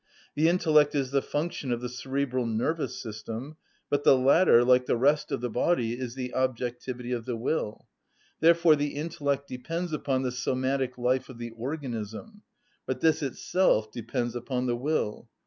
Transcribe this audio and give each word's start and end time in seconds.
The 0.33 0.49
intellect 0.49 0.95
is 0.95 1.11
the 1.11 1.21
function 1.21 1.71
of 1.71 1.79
the 1.79 1.87
cerebral 1.87 2.47
nervous 2.47 2.99
system; 2.99 3.57
but 3.87 4.03
the 4.03 4.17
latter, 4.17 4.65
like 4.65 4.87
the 4.87 4.97
rest 4.97 5.31
of 5.31 5.41
the 5.41 5.49
body, 5.51 5.93
is 5.93 6.15
the 6.15 6.33
objectivity 6.33 7.11
of 7.11 7.25
the 7.25 7.35
will. 7.37 7.85
Therefore 8.39 8.75
the 8.75 8.95
intellect 8.95 9.47
depends 9.47 9.93
upon 9.93 10.23
the 10.23 10.31
somatic 10.31 10.97
life 10.97 11.29
of 11.29 11.37
the 11.37 11.51
organism; 11.51 12.41
but 12.87 13.01
this 13.01 13.21
itself 13.21 13.91
depends 13.91 14.35
upon 14.35 14.65
the 14.65 14.75
will. 14.75 15.29